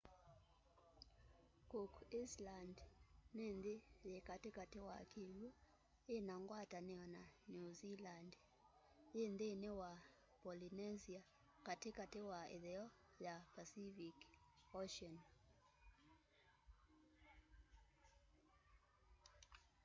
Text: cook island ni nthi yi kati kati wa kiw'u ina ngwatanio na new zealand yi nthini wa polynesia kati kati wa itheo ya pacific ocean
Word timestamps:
cook 1.71 1.93
island 2.21 2.75
ni 3.37 3.45
nthi 3.57 3.75
yi 4.11 4.17
kati 4.29 4.49
kati 4.57 4.79
wa 4.87 4.97
kiw'u 5.11 5.47
ina 6.15 6.33
ngwatanio 6.43 7.03
na 7.15 7.21
new 7.53 7.69
zealand 7.79 8.31
yi 9.15 9.23
nthini 9.33 9.69
wa 9.81 9.91
polynesia 10.43 11.21
kati 11.67 11.89
kati 11.99 12.19
wa 12.29 12.39
itheo 12.55 12.85
ya 13.25 13.33
pacific 13.53 14.15
ocean 14.79 15.15